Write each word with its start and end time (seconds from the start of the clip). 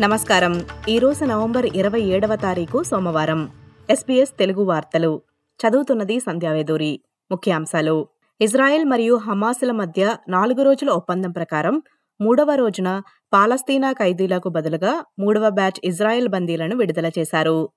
నమస్కారం. 0.00 0.62
ఈరోజు 0.88 1.24
నవంబర్ 1.24 1.66
ఇరవై 1.66 2.00
ఏడవ 2.00 2.36
తారీఖు 2.36 2.82
సోమవారం. 2.82 3.50
ఎస్పీఎస్ 3.90 4.38
తెలుగు 4.38 4.62
వార్తలు. 4.64 5.22
చదువుతున్నది 5.60 6.20
సంధ్యావేదూరి 6.20 7.00
ముఖ్యాంశాలు. 7.30 8.08
ఇజ్రాయెల్ 8.40 8.84
మరియు 8.84 9.14
హమాసుల 9.14 9.70
మధ్య 9.70 10.16
నాలుగు 10.28 10.62
రోజుల 10.62 10.90
ఒప్పందం 10.90 11.30
ప్రకారం 11.30 11.82
మూడవ 12.20 12.54
రోజున 12.54 13.02
పాలస్తీనా 13.32 13.92
ఖైదీలకు 13.92 14.48
బదులుగా 14.48 15.04
మూడవ 15.18 15.50
బ్యాచ్ 15.50 15.80
ఇజ్రాయెల్ 15.84 16.28
బందీలను 16.28 16.76
విడుదల 16.76 17.10
చేశారు. 17.18 17.68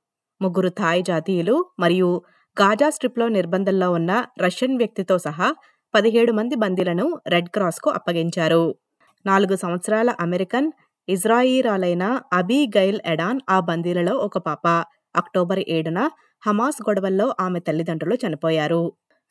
ముగ్గురు 0.42 0.70
థాయ్ 0.70 1.04
జాతీయులు 1.04 1.66
మరియు 1.80 2.22
గాజా 2.62 2.90
స్ట్రిప్లో 2.90 3.28
నిర్బంధంలో 3.28 3.92
ఉన్న 3.92 4.26
రష్యన్ 4.40 4.78
వ్యక్తితో 4.78 5.18
సహా 5.18 5.56
పదిహేడు 5.96 6.32
మంది 6.32 6.56
బందీలను 6.56 7.22
రెడ్ 7.28 7.50
క్రాస్కు 7.50 7.90
అప్పగించారు. 7.90 8.76
నాలుగు 9.26 9.56
సంవత్సరాల 9.56 10.10
అమెరికన్ 10.10 10.72
ఇజ్రాయిరాలైన 11.10 12.04
అబీ 12.34 12.68
గైల్ 12.78 13.00
ఎడాన్ 13.06 13.40
ఆ 13.50 13.60
బందీలలో 13.60 14.14
ఒక 14.18 14.38
పాప. 14.38 14.66
అక్టోబర్ 15.16 15.62
ఏడున 15.68 16.00
హమాస్ 16.44 16.80
గొడవల్లో 16.90 17.36
ఆమె 17.40 17.60
తల్లిదండ్రులు 17.60 18.16
చనిపోయారు. 18.16 18.84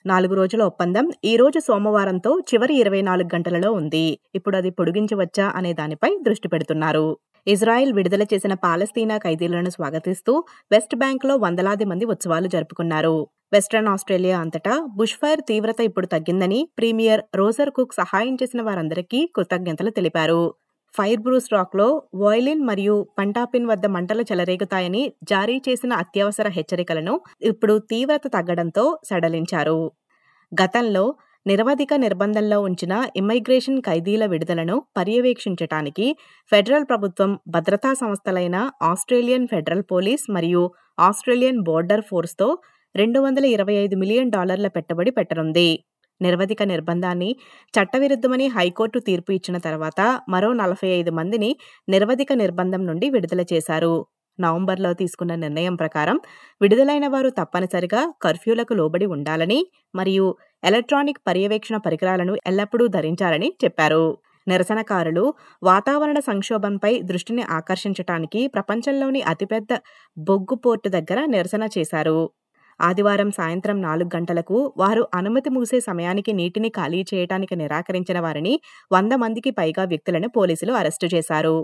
నాలుగు 0.05 0.35
రోజుల 0.35 0.63
ఒప్పందం 0.63 1.07
ఈ 1.25 1.37
రోజు 1.37 1.59
సోమవారంతో 1.59 2.41
చివరి 2.51 2.75
ఇరవై 2.75 3.03
నాలుగు 3.03 3.31
గంటలలో 3.35 3.73
ఉంది. 3.73 4.19
ఇప్పుడు 4.35 4.57
అది 4.57 4.71
పొడిగించవచ్చా 4.71 5.47
అనే 5.55 5.73
దానిపై 5.73 6.11
దృష్టి 6.23 6.49
పెడుతున్నారు. 6.49 7.07
ఇజ్రాయెల్ 7.47 7.93
విడుదల 7.93 8.23
చేసిన 8.23 8.55
పాలస్తీనా 8.55 9.17
ఖైదీలను 9.19 9.71
స్వాగతిస్తూ 9.71 10.33
వెస్ట్ 10.73 10.97
బ్యాంక్లో 10.97 11.37
వందలాది 11.37 11.85
మంది 11.85 12.05
ఉత్సవాలు 12.05 12.49
జరుపుకున్నారు. 12.49 13.17
వెస్ట్రన్ 13.53 13.89
ఆస్ట్రేలియా 13.89 14.39
అంతటా 14.41 14.75
బుష్ 14.97 15.17
ఫైర్ 15.17 15.43
తీవ్రత 15.49 15.81
ఇప్పుడు 15.81 16.07
తగ్గిందని 16.07 16.61
ప్రీమియర్ 16.79 17.23
రోజర్ 17.35 17.71
కుక్ 17.71 17.95
సహాయం 17.95 18.35
చేసిన 18.35 18.63
వారందరికీ 18.63 19.21
కృతజ్ఞతలు 19.37 19.91
తెలిపారు. 19.91 20.43
ఫైర్ 20.99 21.23
బ్రూస్ 21.23 21.49
రాక్లో 21.53 21.89
వాయిలిన్ 22.15 22.63
మరియు 22.69 22.97
పంటాపిన్ 23.19 23.67
వద్ద 23.67 23.87
మంటలు 23.87 24.23
చెలరేగుతాయని 24.31 25.03
జారీ 25.25 25.57
చేసిన 25.69 25.93
అత్యవసర 25.95 26.49
హెచ్చరికలను 26.49 27.15
ఇప్పుడు 27.43 27.75
తీవ్రత 27.91 28.27
తగ్గడంతో 28.27 28.85
సడలించారు. 29.11 29.81
గతంలో 30.53 31.05
నిరవధిక 31.47 31.93
నిర్బంధంలో 31.95 32.59
ఉంచిన 32.61 32.95
ఇమ్మైగ్రేషన్ 33.17 33.83
ఖైదీల 33.83 34.25
విడుదలను 34.27 34.77
పర్యవేక్షించటానికి 34.97 36.07
ఫెడరల్ 36.53 36.85
ప్రభుత్వం 36.85 37.31
భద్రతా 37.49 37.95
సంస్థలైన 37.95 38.57
ఆస్ట్రేలియన్ 38.83 39.47
ఫెడరల్ 39.47 39.85
పోలీస్ 39.93 40.25
మరియు 40.31 40.65
ఆస్ట్రేలియన్ 40.99 41.61
బోర్డర్ 41.63 42.05
ఫోర్స్తో 42.11 42.49
రెండు 42.95 43.19
వందల 43.21 43.45
ఇరవై 43.47 43.75
ఐదు 43.75 43.97
మిలియన్ 43.97 44.31
డాలర్ల 44.31 44.69
పెట్టుబడి 44.69 45.11
పెట్టనుంది. 45.11 45.69
నిరవధిక 46.21 46.63
నిర్బంధాన్ని 46.63 47.31
చట్టవిరుద్ధమని 47.75 48.47
హైకోర్టు 48.49 48.99
తీర్పు 48.99 49.33
ఇచ్చిన 49.33 49.59
తర్వాత 49.59 50.01
మరో 50.29 50.53
నలభై 50.53 50.89
ఐదు 50.89 51.11
మందిని 51.11 51.51
నిరవధిక 51.89 52.33
నిర్బంధం 52.33 52.87
నుండి 52.87 53.11
విడుదల 53.11 53.45
చేశారు. 53.53 53.95
నవంబర్లో 54.39 54.93
తీసుకున్న 54.93 55.35
నిర్ణయం 55.35 55.77
ప్రకారం 55.77 56.17
విడుదలైన 56.61 57.07
వారు 57.09 57.31
తప్పనిసరిగా 57.31 58.13
కర్ఫ్యూలకు 58.23 58.75
లోబడి 58.75 59.07
ఉండాలని 59.07 59.61
మరియు 59.95 60.27
ఎలక్ట్రానిక్ 60.65 61.21
పర్యవేక్షణ 61.29 61.77
పరికరాలను 61.77 62.35
ఎల్లప్పుడూ 62.47 62.87
ధరించాలని 62.87 63.53
చెప్పారు. 63.65 64.05
నిరసనకారులు 64.47 65.25
వాతావరణ 65.63 66.19
సంక్షోభంపై 66.21 66.93
దృష్టిని 67.03 67.43
ఆకర్షించటానికి 67.51 68.47
ప్రపంచంలోని 68.47 69.23
అతిపెద్ద 69.23 69.73
బొగ్గు 70.19 70.57
పోర్టు 70.57 70.89
దగ్గర 70.89 71.19
నిరసన 71.27 71.65
చేశారు. 71.79 72.19
ఆదివారం 72.81 73.31
సాయంత్రం 73.31 73.79
నాలుగు 73.83 74.11
గంటలకు 74.17 74.59
వారు 74.77 75.03
అనుమతి 75.15 75.51
మూసే 75.51 75.81
సమయానికి 75.81 76.33
నీటిని 76.33 76.69
ఖాళీ 76.69 77.01
చేయడానికి 77.13 77.57
నిరాకరించిన 77.57 78.21
వారిని 78.21 78.55
వంద 78.93 79.13
మందికి 79.15 79.51
పైగా 79.51 79.85
వ్యక్తులను 79.85 80.29
పోలీసులు 80.29 80.73
అరెస్టు 80.73 81.09
చేశారు. 81.15 81.57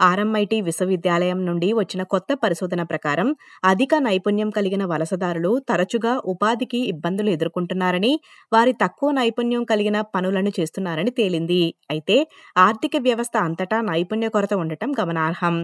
ఆర్ఎంఐటి 0.00 0.58
విశ్వవిద్యాలయం 0.60 1.40
నుండి 1.46 1.68
వచ్చిన 1.72 2.02
కొత్త 2.04 2.34
పరిశోధన 2.34 2.82
ప్రకారం 2.82 3.28
అధిక 3.64 3.94
నైపుణ్యం 3.98 4.50
కలిగిన 4.50 4.84
వలసదారులు 4.84 5.52
తరచుగా 5.68 6.12
ఉపాధికి 6.26 6.80
ఇబ్బందులు 6.84 7.30
ఎదుర్కొంటున్నారని 7.30 8.12
వారి 8.52 8.72
తక్కువ 8.72 9.10
నైపుణ్యం 9.10 9.64
కలిగిన 9.64 10.00
పనులను 10.14 10.52
చేస్తున్నారని 10.60 11.10
తేలింది. 11.10 11.62
అయితే 11.90 12.16
ఆర్థిక 12.58 12.96
వ్యవస్థ 12.98 13.36
అంతటా 13.36 13.80
నైపుణ్య 13.80 14.28
కొరత 14.28 14.54
ఉండటం 14.54 14.92
గమనార్హం. 15.00 15.58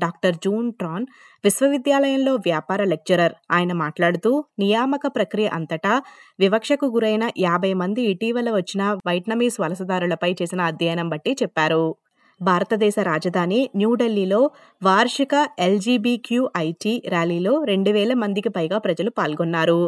డాక్టర్ 0.00 0.36
జూన్ 0.44 0.68
ట్రాన్ 0.72 1.06
విశ్వవిద్యాలయంలో 1.44 2.32
వ్యాపార 2.48 2.80
లెక్చరర్. 2.84 3.34
ఆయన 3.50 3.72
మాట్లాడుతూ 3.84 4.32
నియామక 4.58 5.06
ప్రక్రియ 5.16 5.48
అంతటా 5.58 5.94
వివక్షకు 6.40 6.86
గురైన 6.86 7.24
యాభై 7.38 7.72
మంది 7.82 8.02
ఇటీవల 8.12 8.50
వచ్చిన 8.50 8.82
వైట్నమీస్ 9.06 9.58
వలసదారులపై 9.60 10.30
చేసిన 10.42 10.60
అధ్యయనం 10.70 11.08
బట్టి 11.08 11.32
చెప్పారు. 11.42 11.84
భారతదేశ 12.40 12.96
రాజధాని 13.02 13.58
న్యూఢిల్లీలో 13.76 14.38
వార్షిక 14.82 15.34
ఎల్జీబీక్యూఐటీ 15.58 16.92
ర్యాలీలో 17.08 17.52
రెండు 17.64 17.90
వేల 17.90 18.12
మందికి 18.14 18.48
పైగా 18.48 18.78
ప్రజలు 18.78 19.10
పాల్గొన్నారు. 19.18 19.80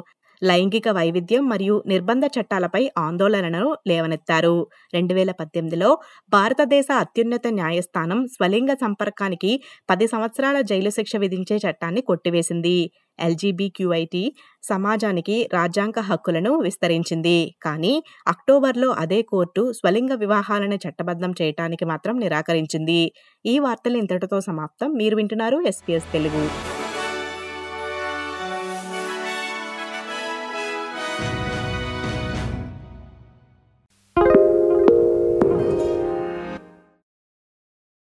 లైంగిక 0.42 0.88
వైవిధ్యం 0.88 1.48
మరియు 1.48 1.82
నిర్బంధ 1.86 2.24
చట్టాలపై 2.26 2.90
ఆందోళనను 2.98 3.76
లేవనెత్తారు. 3.88 4.66
రెండు 4.94 5.14
వేల 5.14 5.30
పద్దెనిమిదిలో 5.30 5.98
భారతదేశ 6.30 6.86
అత్యున్నత 6.92 7.46
న్యాయస్థానం 7.46 8.26
స్వలింగ 8.26 8.74
సంపర్కానికి 8.74 9.62
పది 9.90 10.06
సంవత్సరాల 10.06 10.60
జైలు 10.60 10.90
శిక్ష 10.90 11.16
విధించే 11.16 11.56
చట్టాన్ని 11.56 12.00
కొట్టివేసింది. 12.00 12.90
ఎల్జీబీక్యూఐటీ 13.20 14.32
సమాజానికి 14.62 15.48
రాజ్యాంగ 15.52 16.00
హక్కులను 16.00 16.58
విస్తరించింది. 16.58 17.54
కానీ 17.62 18.02
అక్టోబర్లో 18.26 18.88
అదే 18.88 19.22
కోర్టు 19.22 19.72
స్వలింగ 19.72 20.14
వివాహాలను 20.14 20.74
చట్టబద్ధం 20.74 21.34
చేయటానికి 21.42 21.84
మాత్రం 21.84 22.16
నిరాకరించింది. 22.18 23.12
ఈ 23.46 23.58
వార్తలు 23.58 23.96
ఇంతటితో 23.96 24.40
సమాప్తం. 24.40 24.92
మీరు 24.92 25.16
వింటున్నారు 25.16 25.60
ఎస్పీఎస్ 25.66 26.12
తెలుగు. 26.12 26.71